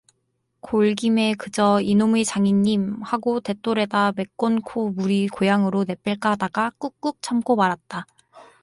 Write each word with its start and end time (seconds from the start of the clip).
골김에 0.61 1.35
그저 1.35 1.79
이놈의 1.79 2.25
장인님, 2.25 3.03
하고 3.03 3.39
댓돌에다 3.39 4.13
메꼰코 4.15 4.95
우리 4.97 5.27
고향으로 5.27 5.83
내뺄까 5.87 6.31
하다가 6.31 6.71
꾹꾹 6.79 7.13
참고 7.21 7.55
말았다. 7.55 8.07